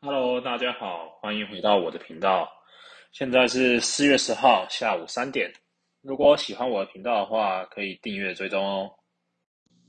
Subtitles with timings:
[0.00, 2.48] Hello，大家好，欢迎回到我的频道。
[3.10, 5.52] 现在是四月十号下午三点。
[6.02, 8.88] 如果喜欢我的频道的话，可以订阅追踪哦。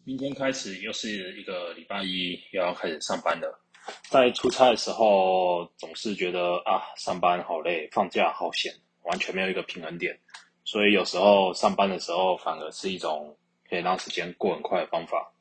[0.05, 3.61] 明天开始又是一个礼拜一，又要开始上班了。
[4.09, 8.73] 在出差的时候，总是觉得啊，上班好累，放假好闲，
[9.03, 10.19] 完全没有一个平衡点。
[10.65, 13.37] 所以有时候上班的时候，反而是一种
[13.69, 15.31] 可以让时间过很快的方法。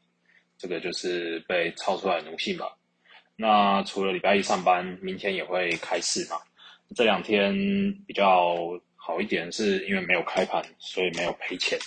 [0.58, 2.76] 这个就是被超出来的奴性吧。
[3.40, 6.36] 那除了礼拜一上班，明天也会开市嘛？
[6.96, 7.54] 这两天
[8.04, 8.56] 比较
[8.96, 11.78] 好一点，是因为没有开盘，所以没有赔钱。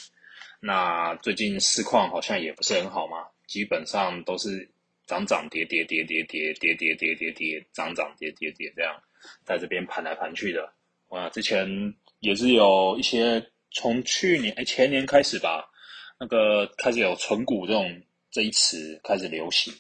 [0.62, 4.66] 那最近市况好像也不是很好嘛，基本上都是
[5.06, 8.96] 涨涨跌跌跌跌跌跌跌跌跌跌涨涨跌跌跌这样，
[9.44, 10.72] 在这边盘来盘去的。
[11.10, 11.68] 哇，之前
[12.22, 15.70] 也是有一些从去年哎前年开始吧，
[16.18, 19.74] 那个开始有存股这种这一词开始流行。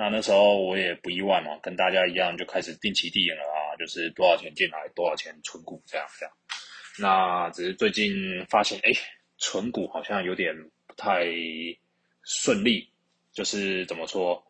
[0.00, 6.34] 那那时候我也不意外嘛，跟大家一样就开始定期定额了啊，就是多少钱进来多少钱存股这样这样。
[6.98, 8.10] 那只是最近
[8.46, 8.90] 发现，哎，
[9.36, 10.56] 存股好像有点
[10.86, 11.26] 不太
[12.24, 12.90] 顺利，
[13.34, 14.42] 就是怎么说，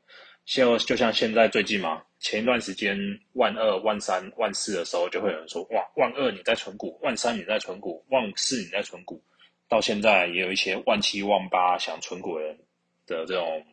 [0.45, 2.97] 就就像现在最近嘛，前一段时间
[3.33, 9.21] 万二、万三、万四的时候，就会有人说，哇，万二你在存股，万三你在存股，万四你在存股，
[9.69, 12.56] 到现在也有一些万七、万八想存股人
[13.05, 13.67] 的这种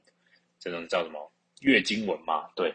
[0.59, 1.31] 这种叫什么？
[1.61, 2.73] 月经文嘛，对，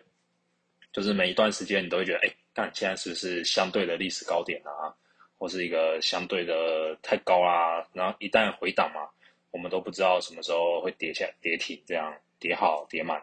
[0.93, 4.93] 就是每一段时间你都会觉得，哎，看现在是不是相对的历史高点啊，
[5.39, 9.09] 或是一个相对的太高啊，然后一旦回档嘛，
[9.51, 13.23] 我们都不知道什么时候会跌下跌停，这样跌好跌满。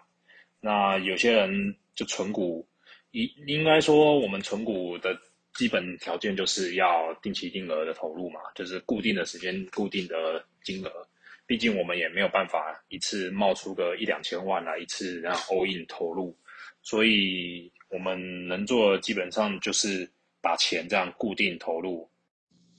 [0.61, 2.67] 那有些人就存股，
[3.11, 5.17] 应应该说我们存股的
[5.55, 11.07] 基本条件就是要定期定额的投入嘛，就是固定的时间固定的金额。
[11.49, 16.37] 毕竟我们也没有办法一次冒出个一两千万来一次然后 all in 投入，
[16.83, 20.07] 所以我们能做的基本上就是
[20.43, 22.07] 把钱这样固定投入。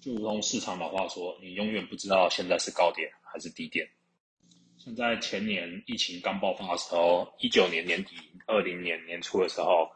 [0.00, 3.84] 就如同市场老话说，你永远不知道现在是高点还是低点。
[4.78, 8.14] 现在前年疫情刚爆发的时候，一九年年底、
[8.46, 9.90] 二零年年初的时候，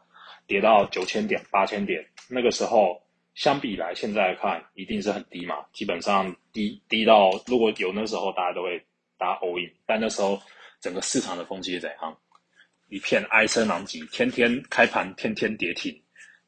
[0.47, 3.01] 跌到九千点、八千点，那个时候。
[3.35, 8.81] 相比来，现在看一定是很低嘛，基本上低低到如果有那时候大家都会
[9.17, 10.41] 打 all in，但那时候
[10.79, 12.17] 整个市场的风气是怎样？
[12.87, 16.01] 一片哀声狼藉，天天开盘，天天跌停，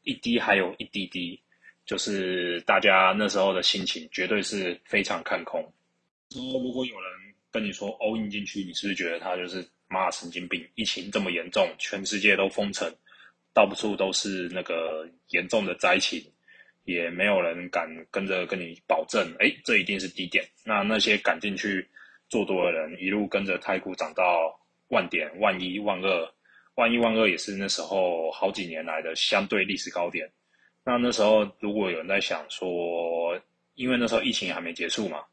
[0.03, 1.37] 一滴还有一滴滴，
[1.85, 5.61] 就是大家那时候的心情绝对是非常看空。
[6.29, 7.11] 说如果有人
[7.51, 10.65] 跟你说 all in 进去，你是不是觉得他就是妈神经病？
[10.75, 12.89] 疫情这么严重，全世界都封城，
[13.53, 16.23] 到处都是那个严重的灾情。
[16.87, 20.41] 也没有人敢跟着跟你保证，哎，这一定是低点。
[20.63, 21.85] 那那些敢进去
[22.29, 26.33] 做多的人，一路跟着太股涨到万点、万一、万二、
[26.75, 30.31] 万一、万二，也是那时候好几年来的相对历史高点。
[30.85, 33.37] 那那时候如果有人在想说，
[33.75, 35.25] 因为那时候疫情还没结束嘛，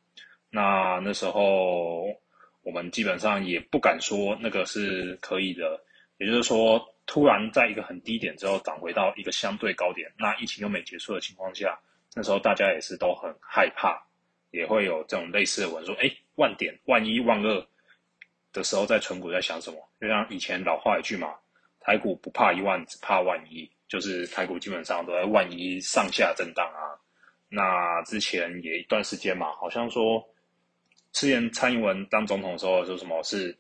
[0.51, 2.07] 那那时候
[2.63, 5.81] 我们基本上也不敢说那个是可以的，
[6.19, 6.85] 也就是说。
[7.07, 11.79] 突然在一个很低点之后涨回到一个相对高点，那疫情又没结束的情况下，
[12.15, 14.03] 那时候大家也是都很害怕，
[14.51, 17.67] 也会有这种类似的文说：“哎，万点、万一、万二
[18.53, 21.35] 的时候，在存股在想什么？”就像以前老话一句嘛
[21.79, 26.97] ：“台股不怕一万，只怕万一。”就是台股基本上都在万一上下震荡啊。
[27.49, 30.27] 那之前也一段时间嘛，好像说
[31.13, 33.57] 之前蔡英文当总统的时候说什么是。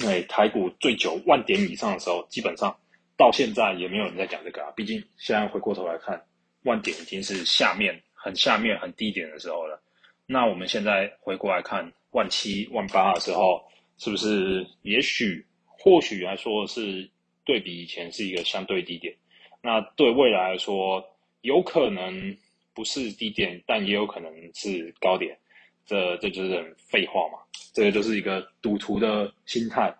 [0.00, 2.76] 因为台股最久万点以上的时候，基本上
[3.16, 4.72] 到现在也没有人在讲这个啊。
[4.74, 6.20] 毕竟现在回过头来看，
[6.62, 9.82] 万点已经是下面很下面很低点的时候了。
[10.26, 13.62] 那我们现在回过来看万七万八的时候，
[13.98, 17.10] 是不是也许或许来说是
[17.44, 19.14] 对比以前是一个相对低点？
[19.60, 21.04] 那对未来来说，
[21.42, 22.36] 有可能
[22.74, 25.36] 不是低点，但也有可能是高点。
[25.84, 27.38] 这这就是很废话嘛。
[27.72, 29.94] 这个就是一个赌徒的心态，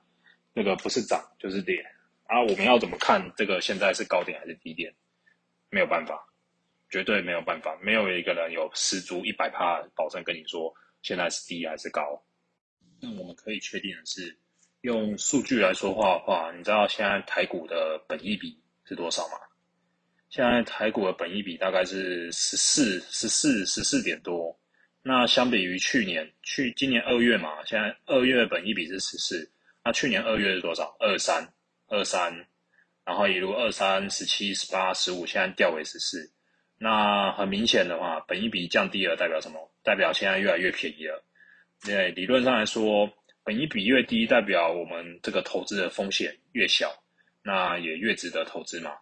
[0.53, 1.83] 那个不是涨就是跌
[2.27, 2.41] 啊！
[2.41, 4.95] 我们要怎么看这个现在是高点还是低点？
[5.71, 6.27] 没有办法，
[6.91, 12.23] 绝对没有办法，没有一个人有十足一百趴保证跟你说现在是低还是高。
[13.01, 14.39] 那我们可以确定的是，
[14.83, 19.35] 用数据来说话的话，你知道现在台股的本益比是多少吗？
[20.29, 24.59] 现在台股的本益比大概是十四、十四、十四点多。
[25.03, 29.51] 那相比于去年，去今年二月嘛，现在二月本一比是十四，
[29.85, 30.95] 那去年二月是多少？
[31.01, 31.53] 二三
[31.89, 32.33] 二三，
[33.05, 36.31] 然后一路二三十七十八十五，现在掉为十四。
[36.79, 39.73] 那很明显的话，本一比降低了，代表什么？
[39.83, 41.25] 代表现在越来越便宜了。
[41.85, 43.13] 对，理论上来说，
[43.43, 46.93] 本一比越低，代表我们这个投资的风险越小，
[47.43, 48.93] 那也越值得投资嘛。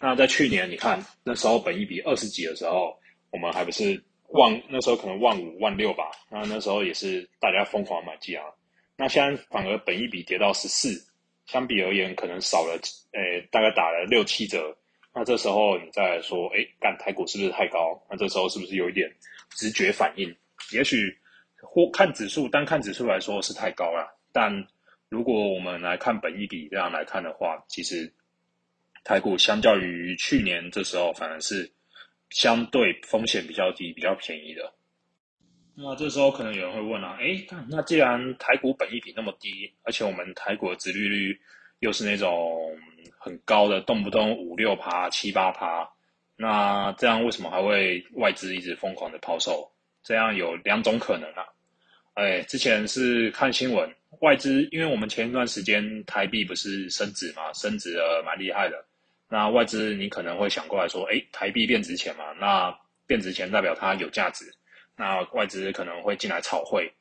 [0.00, 2.98] 那在去年，你看那时候本一比二十几的时候，
[3.30, 6.10] 我们还不是万那时候可能万五万六吧？
[6.30, 8.44] 那那时候也是大家疯狂买进啊。
[8.96, 11.06] 那现在反而本一比跌到十四，
[11.46, 12.78] 相比而言可能少了，
[13.12, 14.76] 诶，大概打了六七折。
[15.14, 18.00] 那这时候你再来说，哎，干台股是不是太高？
[18.10, 19.10] 那这时候是不是有一点
[19.50, 20.34] 直觉反应？
[20.72, 21.16] 也许
[21.62, 24.18] 或看指数，单看指数来说是太高了。
[24.32, 24.66] 但
[25.08, 28.12] 如果我们来看本一比这样来看的话，其实
[29.04, 31.70] 台股相较于去年这时候反而是
[32.30, 34.72] 相对风险比较低、比较便宜的。
[35.74, 41.40] 那这时候可能有人会问啊，哎，那既然台股本一比那么低，而且我们台股的殖利率
[41.80, 42.78] 又是那种。
[43.18, 45.88] 很高的，动不动五六趴、七八趴，
[46.36, 49.68] 那这样为什么还会外资一直疯狂的抛售？
[50.04, 51.42] 这样有两种可能啊。
[52.14, 58.86] 哎，之前是看新闻，外资因为我们前一段时间台币不是升值嘛，升值了蛮厉害的。
[59.28, 62.76] 那外资你可能会想过来说，哎，台币变值钱嘛，那
[63.06, 64.44] 变值钱代表它有价值，
[64.96, 66.92] 那外资可能会进来炒汇。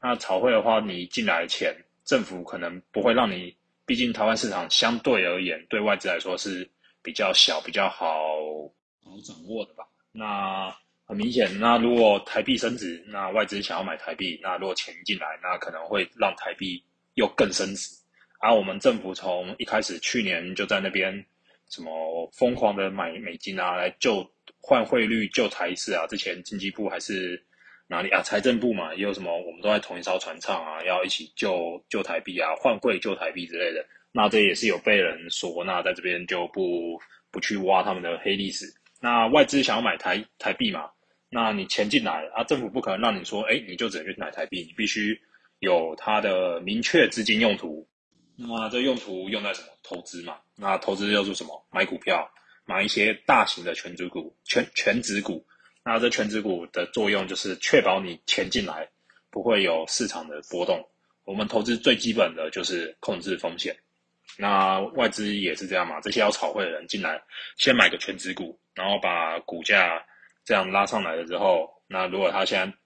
[0.00, 1.74] 那炒汇的话，你进来的钱，
[2.04, 3.56] 政府可能不会让你。
[3.84, 6.68] 毕竟台湾市场相对而言，对外资来说是
[7.02, 8.06] 比较小、比较好
[9.04, 9.84] 好掌握的吧。
[10.12, 10.72] 那
[11.04, 16.82] 很明显，那如果台币升值，那外资想要买台币，那如果钱进来，那可能会让台币
[17.14, 17.90] 又更升值。
[18.40, 21.12] 而我们政府从一开始去年就在那边
[21.72, 24.24] 什么疯狂的买美金啊，来救
[24.60, 26.06] 换汇率、救台一次啊。
[26.06, 27.42] 之前经济部还是。
[27.88, 28.22] 哪里啊？
[28.22, 29.36] 财政部嘛，也有什么？
[29.36, 33.84] 我们都在同一艘船上啊，要一起救救台币啊，换汇救台币之类的。
[34.12, 36.98] 那这也是有被人说，那在这边就不
[37.30, 38.64] 不去挖他们的黑历史。
[38.98, 40.88] 那外资想要买台台币嘛？
[41.28, 45.20] 那你钱进来啊，政府不可能让你说，哎，你就只能去买台币，你必须
[45.58, 47.81] 有它的明确资金用途。
[48.42, 49.68] 那么这用途用在什么？
[49.84, 50.36] 投资嘛。
[50.56, 51.64] 那投资又是什么？
[51.70, 52.28] 买股票，
[52.64, 55.46] 买一些大型的全值股、全全值股。
[55.84, 58.88] 那这全值股的作用就是确保你钱进来
[59.30, 60.88] 不会有市场的波动。
[61.24, 63.76] 我们投资最基本的就是控制风险。
[64.38, 66.00] 那外资也是这样嘛？
[66.00, 67.22] 这些要炒汇的人进来，
[67.56, 70.04] 先买个全值股，然后把股价
[70.44, 72.76] 这样拉上来了之后，那如果他现在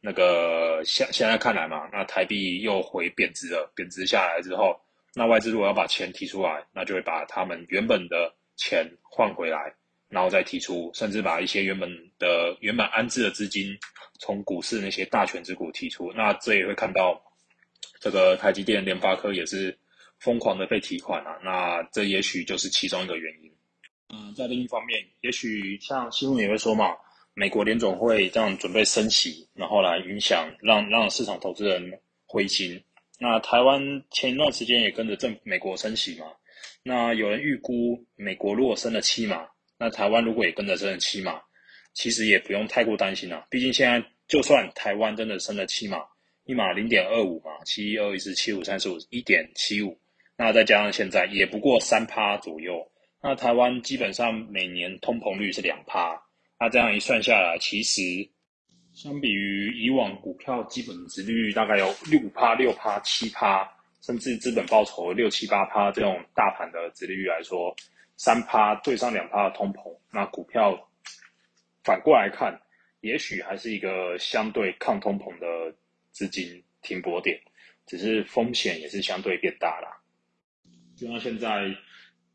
[0.00, 4.80] 那个现现在看来嘛，那台币又回贬值了，贬值下来之后，
[5.14, 9.74] 那外资如果要把钱提出来，那就会把他们原本的钱换回来。
[10.08, 13.78] 然后再提出，甚至把一些原本的原本安置的资金
[14.18, 17.22] 从股市那些大权之股提出，那这也会看到
[18.00, 19.78] 这个台积电、联发科也是
[20.18, 21.38] 疯狂的被提款啊。
[21.44, 23.52] 那这也许就是其中一个原因。
[24.12, 26.96] 嗯，在另一方面，也许像新闻也会说嘛，
[27.32, 32.82] 美国联总会这样准备升息，然后来影响让让市场投资人灰心。
[33.22, 36.26] 那台湾前一段时间也跟着政美国升息嘛，
[36.82, 39.46] 那有人预估美国如果升了七码。
[39.82, 41.40] 那台湾如果也跟着升了七码，
[41.94, 43.46] 其实也不用太过担心了。
[43.48, 45.98] 毕竟现在就算台湾真的升了七码，
[46.44, 49.98] 一码零点二五嘛，七一二一四七五三十五一点七五，
[50.36, 52.86] 那再加上现在也不过三趴左右。
[53.22, 56.22] 那台湾基本上每年通膨率是两趴，
[56.58, 58.02] 那这样一算下来，其实
[59.02, 63.66] 相比于以往股票基本值率大概有六趴、六趴、七趴，
[64.02, 67.74] 甚至资本报酬六七八趴这种大盘的值率来说。
[68.18, 70.78] 三趴对上两趴的通膨，那股票
[71.82, 72.60] 反过来看，
[73.00, 75.74] 也许还是一个相对抗通膨的
[76.10, 77.40] 资金停泊点，
[77.86, 79.88] 只是风险也是相对变大了。
[80.94, 81.74] 就像现在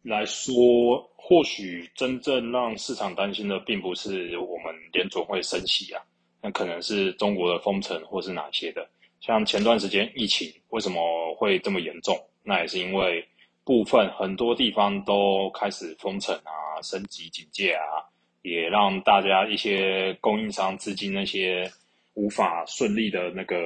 [0.02, 6.02] 来说，或许真正让市场担心的，并不是我们联总会升息啊，
[6.46, 8.88] 那可能是中国的封城或是哪些的。
[9.20, 12.16] 像前段时间疫情为什么会这么严重？
[12.44, 13.28] 那也是因为。
[13.68, 17.98] 部分很多地方都开始封城啊，升级警戒啊，
[18.44, 21.68] 也让大家一些供应商资金那些
[22.14, 23.58] 无法顺利的那个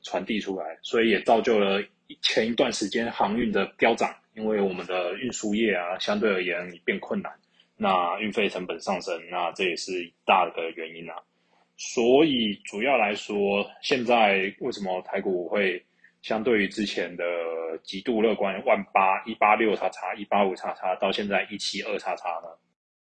[0.00, 1.84] 传递出来，所以也造就了
[2.22, 7.30] 前一段时间航运的飙涨，因为我们的运输业啊相对而言变困难，
[7.76, 11.16] 那运费成本上升，那这也是大的原因啊。
[11.76, 15.84] 所以主要来说，现在为什么台股会？
[16.22, 17.22] 相对于之前的
[17.82, 22.48] 极度乐观，万八一八六叉叉一八五叉叉，到现在一七二叉叉呢？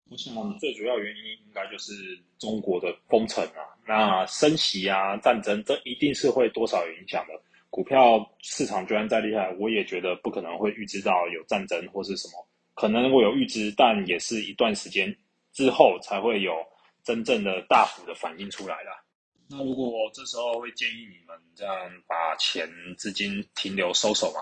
[0.09, 1.93] 我想最主要原因应该就是
[2.39, 7.33] 中国的封城啊，那升息啊，战争，这一定是会多少有影响的。
[7.69, 15.15] 股票市场就算再厉害，我也觉得不可能会预知到有战争或是什么，可能我有预知，但也是一段时间
[15.53, 16.55] 之后才会有
[17.03, 19.03] 真正的大幅的反映出来了。
[19.49, 21.75] 那如果我这时候会建议你们这样
[22.07, 24.39] 把钱资金停留收手吗？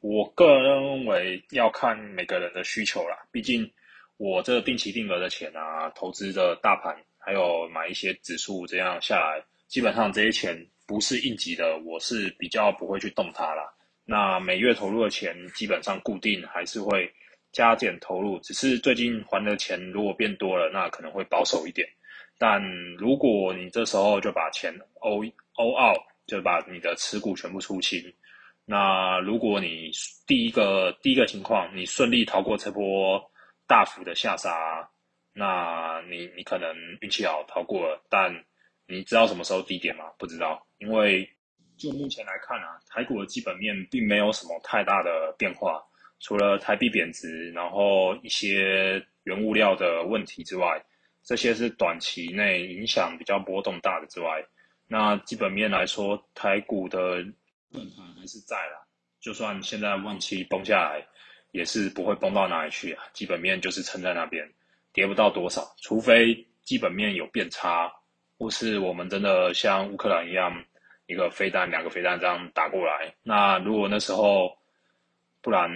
[0.00, 3.16] 我个人认为要看每个人的需求啦。
[3.30, 3.70] 毕竟
[4.16, 13.72] 我这定期定额的钱啊，投资的大盘，还有买一些指数，这样下来，基本上这些钱不是应急的，我是比较不会去动它啦。
[14.04, 17.08] 那每月投入的钱基本上固定，还是会
[17.52, 21.86] 加减投入，只是最近还的钱如果变多了，那可能会保守一点。
[22.38, 22.60] 但
[22.96, 25.22] 如果你这时候就把钱 O
[25.54, 28.02] O out，就把你的持股全部出清，
[28.64, 29.90] 那如果你
[30.26, 33.22] 第一个第一个情况你顺利逃过这波
[33.66, 34.88] 大幅的下杀，
[35.34, 38.32] 那你你可能运气好逃过了，但
[38.86, 40.04] 你知道什么时候低点吗？
[40.18, 41.28] 不知道，因为
[41.76, 45.82] 就目前来看啊，台股的基本面并没有什么太大的变化，
[46.22, 50.82] 除了台币贬值，然后一些原物料的问题之外。
[51.24, 54.44] 这些是短期内影响比较波动大的之外，
[54.88, 57.18] 那基本面来说，台股的
[57.68, 58.82] 论坛还是在啦。
[59.20, 61.06] 就算现在万期崩下来，
[61.52, 63.04] 也是不会崩到哪里去啊。
[63.12, 64.52] 基本面就是撑在那边，
[64.92, 65.62] 跌不到多少。
[65.80, 67.92] 除非基本面有变差，
[68.36, 70.64] 或是我们真的像乌克兰一样，
[71.06, 73.14] 一个飞弹、两个飞弹这样打过来。
[73.22, 74.58] 那如果那时候，
[75.42, 75.68] 不然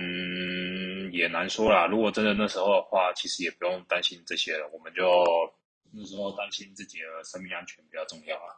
[1.12, 1.87] 也难说啦。
[1.87, 4.66] 如果真的那时候的话，其实也不用担心这些了。
[4.73, 5.04] 我们就
[5.92, 8.54] 那时候担心自己的生命安全比较重要啊。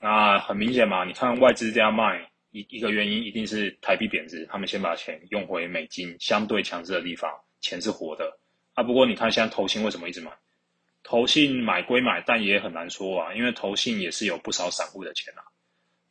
[0.00, 7.30] 那很明显嘛，你看外资这样卖，一一个原因一定是台币贬值，他们先把钱用回美金相对强势的地方，
[7.60, 8.38] 钱是活的
[8.74, 8.82] 啊。
[8.82, 10.32] 不过你看现在投信为什么一直买？
[11.02, 15.42] 投信买归买，但也很难说啊，因为投信也是有不少散户的钱啊。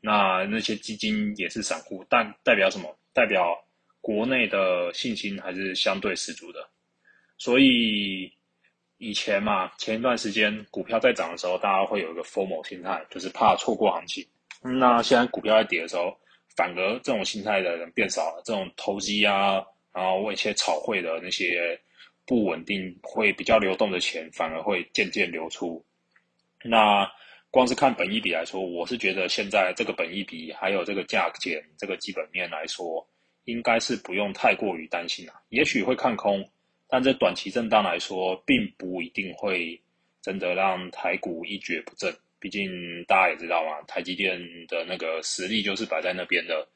[0.01, 2.97] 那那些基金也是散户，但代表什么？
[3.11, 3.53] 代表
[4.01, 6.69] 国内的信心还是相对十足的，
[7.37, 8.31] 所以
[8.97, 14.25] 以前嘛，前一段时间股票在涨的时候，大家会有一个 formal 心态，就是怕错过行情。
[14.61, 16.17] 那现在股票在跌的时候，
[16.55, 19.63] 反而这种心态的人变少了，这种投机啊，
[19.93, 21.79] 然后为一些炒汇的那些
[22.25, 25.85] 不稳定、会比较流动的钱，反而会渐渐流出。
[26.63, 27.09] 那
[27.51, 33.05] 光是看本益比来说，我是觉得现在这个本益比还有这个价钱、这个基本面来说。
[33.45, 36.47] 应该是不用太过于担心啊，也许会看空，
[36.87, 39.81] 但这短期震荡来说，并不一定会
[40.21, 42.13] 真的让台股一蹶不振。
[42.39, 46.67] 毕竟大家也知道嘛，台积电的那个实力就是摆在那边的。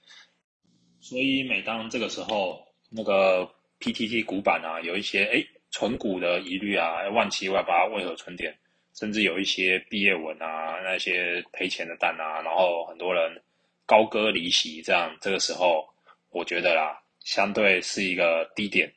[0.99, 8.57] 所以每当这个时候，那个 PTT 股板啊，有一些哎存股的疑虑啊，万七万八为何存点，
[8.95, 13.41] 甚至有一些毕业文啊，那些赔钱的单啊，然后很多人
[13.85, 15.92] 高歌离席，这样这个时候。
[16.33, 18.91] 我觉得啦，相对是一个低点，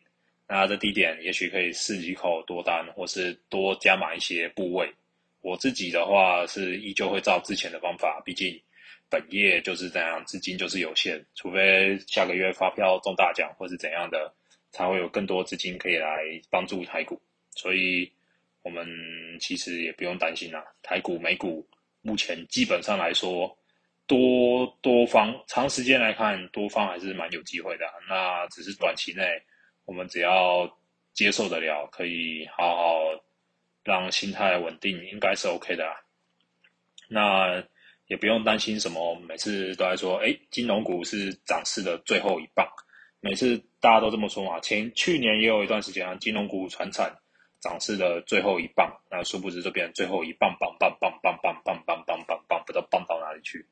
[0.48, 4.90] 那这低点也许可以试几口多单，或是多加码一些部位。
[5.42, 8.58] 我自己的话是依旧会照之前的方法，毕竟
[9.10, 14.32] 本业就是这样，资金就是有限，除非下个月发票中大奖或是怎样的，
[14.72, 17.20] 才会有更多资金可以来帮助台股。
[17.50, 18.10] 所以，
[18.62, 18.88] 我们
[19.40, 21.68] 其实也不用担心啦，台股、美股
[22.00, 23.54] 目前基本上来说。
[24.06, 27.86] 多多方长时间来看，多方还是蛮有机会的。
[28.08, 29.42] 那只是短期内，
[29.84, 30.78] 我们只要
[31.12, 33.24] 接受得了，可以好好
[33.82, 35.84] 让心态稳定，应该是 OK 的。
[37.08, 37.62] 那
[38.06, 42.66] 也不用担心什么，每次都在说，哎，金融股是涨势的最后一棒。
[43.20, 44.60] 每次大家都这么说嘛。
[44.60, 47.12] 前去年也有一段时间啊，金融股传产
[47.60, 53.66] 涨势的最后一棒，那殊不知这边最后一棒棒棒棒棒棒棒棒棒棒，不知道棒到哪里去。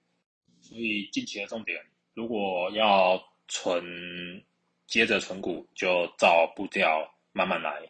[0.74, 1.80] 所以近期的重点，
[2.14, 4.42] 如果要存，
[4.88, 7.80] 接着存股，就照步调慢慢来，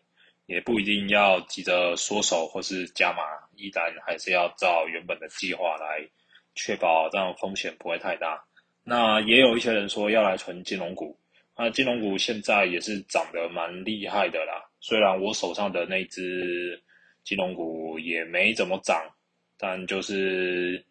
[0.45, 3.23] 也不一定要急着缩手或是加码，
[3.57, 6.07] 依然还是要照原本的计划来，
[6.55, 8.45] 确保这样风险不会太大。
[8.83, 11.19] 那也有一些人说要来存金融股，
[11.57, 14.63] 那金融股现在也是涨得蛮厉害的啦。
[14.81, 16.79] 虽然我手上的那只
[17.25, 19.11] 金融股也没怎么涨，
[19.57, 20.85] 但就是。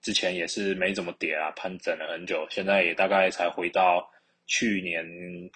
[0.00, 4.08] 之前也是没怎么跌啊，盘整了很久，现在也大概才回到
[4.46, 5.04] 去年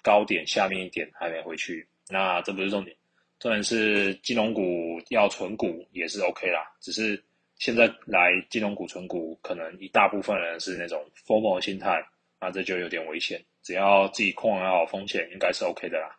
[0.01, 1.87] 高点下面一点，还没回去。
[2.09, 2.95] 那这不是重点，
[3.39, 7.23] 重点是金融股要存股也是 OK 啦，只是
[7.57, 12.05] 现在来金融股存股，可能一大部分人是那种 formal 心态，
[12.39, 13.41] 那这就有点危险。
[13.61, 16.15] 只要自己控制好风险，应该是 OK 的啦。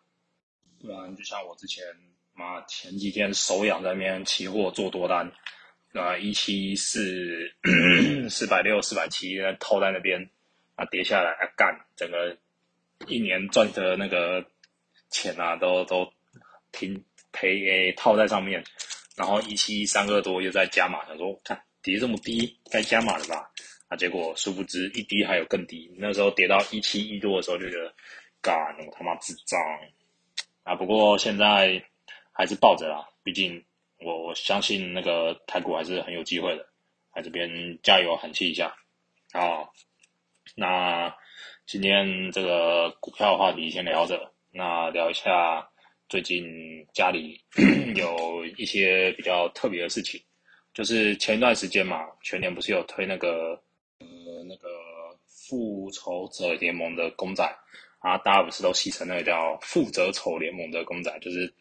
[0.81, 1.83] 不然就像我之前
[2.33, 5.31] 妈前几天手痒在那边期货做多单。
[6.01, 7.51] 啊，一七四
[8.29, 10.29] 四百六四百七套在那边，
[10.75, 12.37] 啊跌下来啊干，整个
[13.07, 14.45] 一年赚的那个
[15.09, 16.11] 钱啊都都
[16.71, 18.63] 停赔诶套在上面，
[19.15, 23.49] 然后一七三个多又在加码，想说看跌这么低该加码了吧？
[23.87, 27.93] 啊结果殊不知一低还有更低，那时候跌到一七一多的时候就觉得
[28.41, 29.59] 干我他妈智障
[30.63, 30.75] 啊！
[30.75, 31.83] 不过现在。
[32.37, 33.63] 还是抱着啦，毕竟
[33.99, 36.67] 我我相信那个台股还是很有机会的，
[37.13, 38.75] 在这边加油喊气一下。
[39.31, 39.67] 啊，
[40.55, 41.13] 那
[41.65, 45.67] 今天这个股票话题先聊着，那聊一下
[46.07, 46.45] 最近
[46.93, 47.41] 家里
[47.95, 50.21] 有一些比较特别的事情，
[50.73, 53.61] 就是前一段时间嘛，全年不是有推那个
[53.99, 54.69] 呃那个
[55.25, 57.43] 复仇者联盟的公仔
[57.99, 61.53] 啊，大家不是都戏称那个叫复仇丑联盟的公仔，就是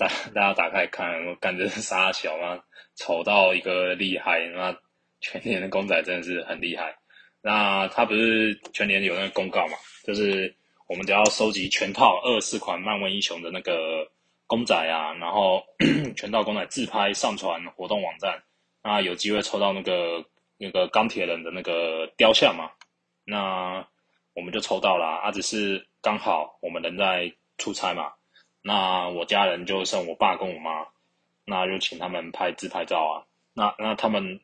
[0.00, 2.58] 大大家打开看，感觉是傻小嘛，
[2.96, 4.74] 丑到一个厉害，那
[5.20, 6.96] 全年的公仔真的是很厉害。
[7.42, 9.74] 那他不是全年有那个公告嘛？
[10.04, 10.56] 就是
[10.88, 14.10] 我们只要收集全套二四款漫威英雄的那个
[14.46, 15.62] 公仔啊，然后
[16.16, 18.42] 全套公仔自拍上传活动网站，
[18.82, 20.24] 那有机会抽到那个
[20.56, 22.70] 那个钢铁人的那个雕像嘛？
[23.24, 23.86] 那
[24.32, 28.12] 我们就抽到了啊，只是刚好我们人在出差嘛，
[28.62, 30.86] 那我家人就剩我爸跟我妈，
[31.44, 33.24] 那就请他们拍自拍照啊，
[33.54, 34.40] 那那他们。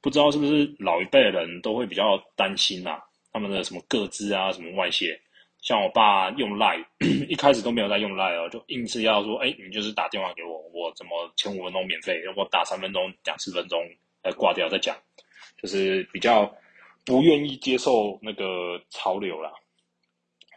[0.00, 3.00] 不知道是不是老一辈的人都会比较担心呐？
[3.32, 5.18] 他们的什么个资啊，什么外泄。
[5.60, 6.76] 像我爸用赖，
[7.30, 13.80] 一开始都没有在用赖哦，就硬是要说，哎，你就是打电话给我，我怎么前五分钟免费，要不打三分钟讲四分钟，
[14.24, 14.96] 再挂掉再讲，
[15.56, 16.52] 就是比较
[17.06, 19.52] 不愿意接受那个潮流啦。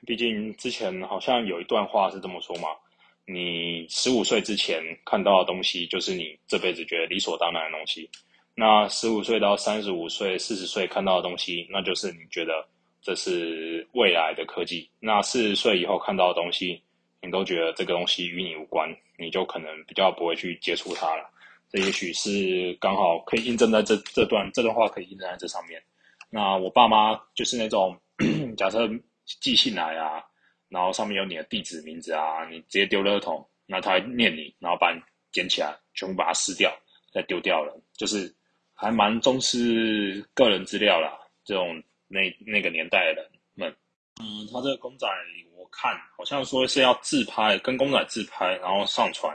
[0.05, 2.69] 毕竟之前好像有一段话是这么说嘛：，
[3.25, 8.09] 你十五岁之前看到的东西，就是你这辈子觉得理所当然的东西。
[8.53, 12.65] 那十五岁到三十五岁、四十岁看到的东西，那就是你觉得
[13.01, 14.89] 这是未来的科技。
[14.99, 16.81] 那四十岁以后看到的东西，
[17.21, 21.29] 你都觉得这个东西与你无关，你就可能比较不会去接触它了。
[21.69, 25.81] 这也许是刚好可以印证在这这段这段话可以印证在这上面。
[26.29, 27.97] 那我爸妈就是那种
[28.55, 28.87] 假设
[29.25, 30.23] 寄信来啊，
[30.69, 35.01] 然后上面有你的地址、名字啊，你直接丢垃圾桶，那他念你，然后把你
[35.31, 36.71] 捡起来，全部把它撕掉，
[37.13, 38.33] 再丢掉了，就是。
[38.77, 43.73] 还蛮重视个人资料啦，这种那那个年代的人们，
[44.19, 45.07] 嗯，他这个公仔
[45.55, 49.33] 我看好像说是要自拍，跟公仔自拍，然后上传，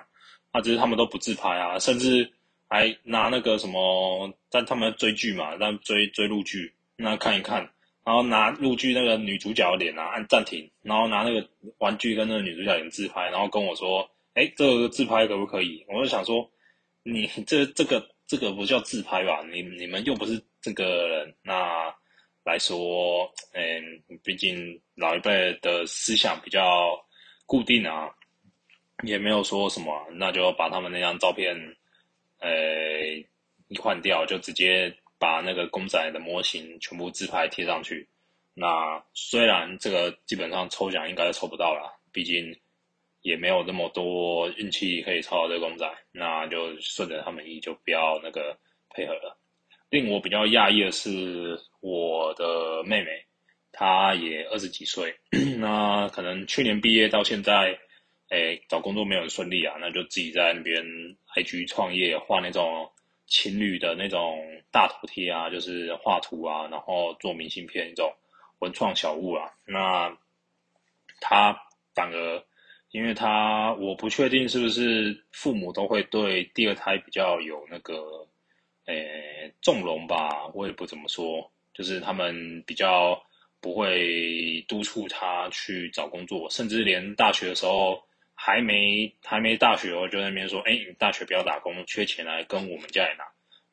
[0.51, 2.31] 啊，只是他们都不自拍啊，甚至
[2.69, 7.67] 还拿那个什么，但他们追剧嘛，在追追录剧，那看一看，
[8.11, 15.85] 然后拿录剧那个女主角脸啊按暂停，然后拿那个玩具跟那个女主角脸自拍，然后跟我说，哎，这个自拍可不可以？
[15.87, 16.51] 我就想说，
[17.05, 18.05] 你这这个。
[18.27, 19.43] 这个不叫自拍吧？
[19.51, 21.93] 你你们又不是这个人，那
[22.45, 26.97] 来说，嗯，毕竟老一辈的思想比较
[27.45, 28.09] 固定啊，
[29.03, 31.57] 也没有说什么，那就把他们那张照片，
[32.39, 32.51] 呃，
[33.67, 38.09] 一换掉，就直接把那个公仔的模型全部自拍贴上去。
[38.55, 42.59] 那虽然这个基本上抽奖应该抽不到了，毕竟。
[43.23, 48.57] 也没有那么多运气可以抽到这个公仔，那就顺着他们意，就不要那个
[48.89, 49.37] 配合了。
[49.91, 53.23] 令我比较讶异的是，我的妹妹，
[53.73, 55.15] 她也二十几岁，
[55.61, 57.79] 那可能去年毕业到现在，
[58.31, 60.83] 哎，找工作没有很顺利啊，那就自己在那边
[61.37, 62.91] IG 创业，画那种
[63.27, 68.13] 情侣的那种大头贴啊，就是画图啊，然后做明信片，这种
[68.59, 69.53] 文创小物啊。
[69.65, 70.17] 那
[71.21, 71.61] 他
[71.95, 72.45] 反而。
[72.93, 78.27] 因为他，我不确定是不是父母都会对第二胎比较有那个，
[78.87, 83.17] 诶，纵容吧，我也不怎么说，就是他们比较
[83.61, 88.03] 不会督促他去找工作，甚至连大学的时候
[88.35, 93.25] 还没还没大学哦，就在那边说，哎，你大学不要打工，缺钱来跟我们家里拿。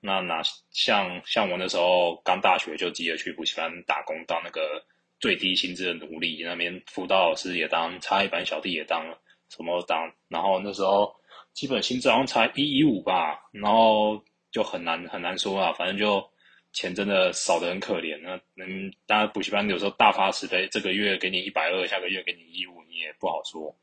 [0.07, 0.41] 那哪
[0.71, 4.83] 像像我那时候刚大学就直接去补习班打工，当那个。
[5.19, 9.03] 最低薪资的奴隶，那边辅导老师也当，差一班小弟也当，
[9.49, 10.13] 什么都当。
[10.27, 11.11] 然后那时候
[11.53, 16.23] 基本薪资好像才一一五吧，然后就很难很难说啊，反正就
[16.71, 18.15] 钱真的少得很可怜。
[18.21, 23.75] 那嗯，当然补习班有时候大发慈悲，这个月给你一百二，下个月给你一五，你也不好说。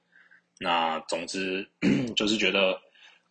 [0.60, 1.68] 那总之
[2.14, 2.80] 就是觉得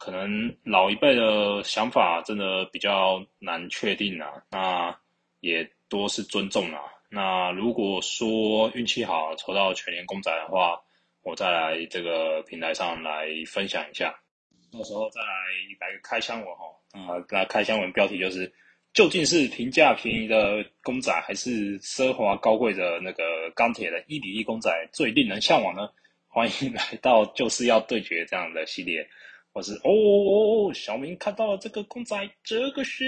[0.04, 5.00] 可能老一辈的想法真的比较难确定啊，那
[5.40, 6.82] 也多是尊重啊。
[7.10, 10.78] 那如果说运气好抽到全年公仔的话，
[11.22, 14.14] 我再来这个平台上来分享一下，
[14.74, 15.28] 到时候再来
[15.80, 16.66] 来个开箱文哈，
[17.00, 18.52] 啊，那开箱文标题就是
[18.94, 23.24] 究竟是平价便宜的公仔，还是奢华高贵的那个
[23.56, 25.88] 钢铁的一比一公仔最令人向往呢？
[26.28, 29.08] 欢迎来到就是要对决这样的系列，
[29.54, 33.06] 或是哦哦哦，小明看到了这个公仔，这个是，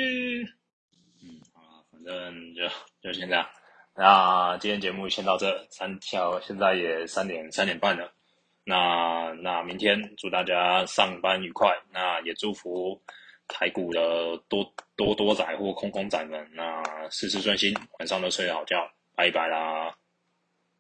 [1.24, 2.62] 嗯，啊，反正就
[3.02, 3.46] 就先这样。
[3.96, 8.14] 那今天节目先到这，三条现在也三点三点半了。
[8.64, 13.02] 那那明天祝大家上班愉快，那也祝福
[13.48, 19.96] 台股的多多多仔或空空仔们，那事事顺心，晚上都睡个好觉，拜拜啦。